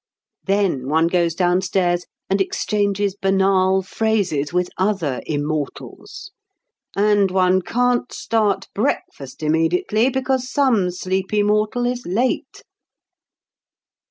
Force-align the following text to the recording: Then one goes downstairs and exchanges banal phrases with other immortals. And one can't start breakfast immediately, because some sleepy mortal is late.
Then 0.47 0.89
one 0.89 1.05
goes 1.05 1.35
downstairs 1.35 2.07
and 2.27 2.41
exchanges 2.41 3.15
banal 3.15 3.83
phrases 3.83 4.51
with 4.51 4.71
other 4.75 5.21
immortals. 5.27 6.31
And 6.95 7.29
one 7.29 7.61
can't 7.61 8.11
start 8.11 8.67
breakfast 8.73 9.43
immediately, 9.43 10.09
because 10.09 10.49
some 10.49 10.89
sleepy 10.89 11.43
mortal 11.43 11.85
is 11.85 12.03
late. 12.07 12.63